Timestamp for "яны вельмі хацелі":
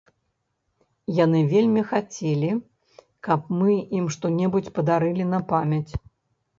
1.17-2.51